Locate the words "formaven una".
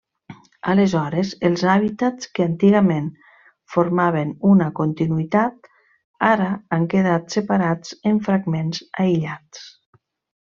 3.73-4.69